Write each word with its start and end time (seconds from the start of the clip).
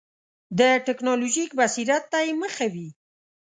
د 0.59 0.61
ټکنالوژیک 0.87 1.49
بصیرت 1.59 2.03
ته 2.11 2.19
یې 2.25 2.33
مخه 2.41 2.65
وي. 2.73 2.87